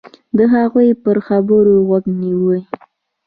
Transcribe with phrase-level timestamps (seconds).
[0.37, 2.59] د هغوی پر خبرو غوږ نیوی.